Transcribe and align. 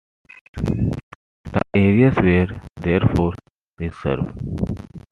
The 1.43 1.61
areas 1.75 2.15
were 2.15 2.59
therefore 2.77 3.33
reserved. 3.77 4.41